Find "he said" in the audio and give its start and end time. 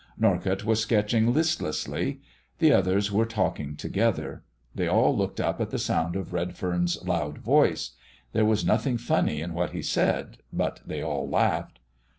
9.73-10.39